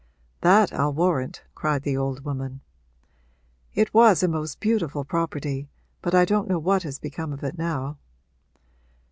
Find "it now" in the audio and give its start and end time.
7.43-7.99